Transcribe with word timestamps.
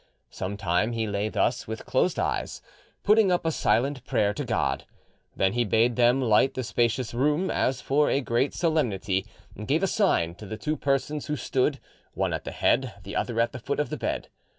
Some 0.31 0.57
time 0.57 0.93
he 0.93 1.05
lay 1.05 1.29
thus 1.29 1.67
with 1.67 1.85
closed 1.85 2.17
eyes, 2.17 2.63
putting 3.03 3.31
up 3.31 3.45
a 3.45 3.51
silent 3.51 4.03
prayer 4.03 4.33
to 4.33 4.43
God; 4.43 4.85
then 5.35 5.53
he 5.53 5.63
bade 5.63 5.95
them 5.95 6.19
light 6.19 6.55
the 6.55 6.63
spacious 6.63 7.13
room 7.13 7.51
as 7.51 7.81
for 7.81 8.09
a 8.09 8.19
great 8.19 8.55
solemnity, 8.55 9.27
and 9.55 9.67
gave 9.67 9.83
a 9.83 9.87
sign 9.87 10.33
to 10.37 10.47
the 10.47 10.57
two 10.57 10.75
persons 10.75 11.27
who 11.27 11.35
stood, 11.35 11.79
one 12.15 12.33
at 12.33 12.45
the 12.45 12.51
head, 12.51 12.95
the 13.03 13.15
other 13.15 13.39
at 13.39 13.51
the 13.51 13.59
foot 13.59 13.79
of 13.79 13.91
the 13.91 13.95
bed. 13.97 14.29